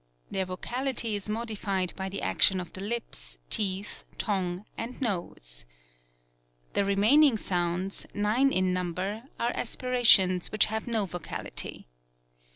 [0.31, 5.63] Their vocality is modified by the action of the lips, teeth, tongue and nose.
[6.73, 11.87] The remaining sounds, nine in number, are aspirations which have no vocality.